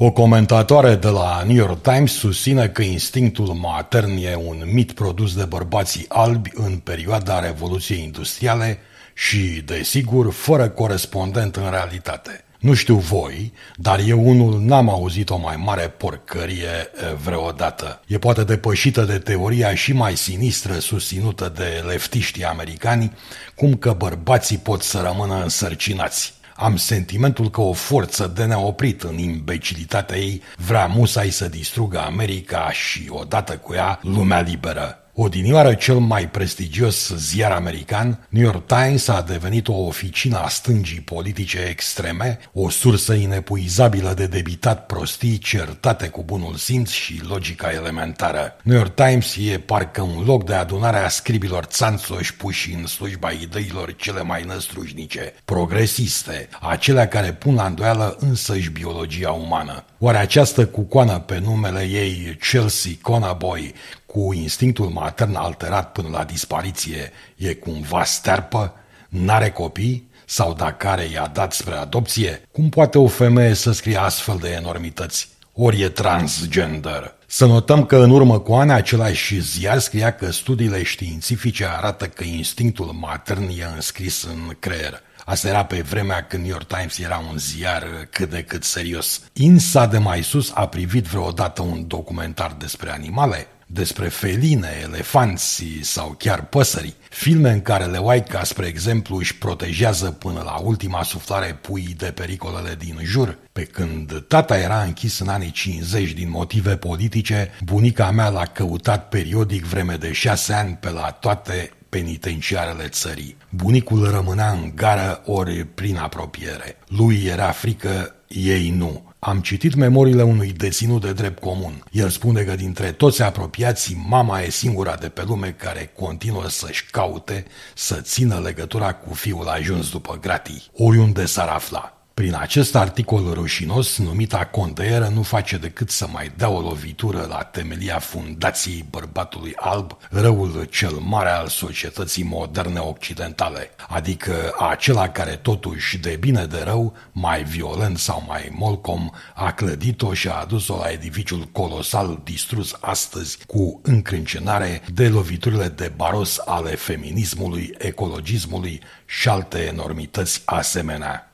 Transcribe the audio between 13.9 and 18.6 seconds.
eu unul n-am auzit o mai mare porcărie vreodată. E poate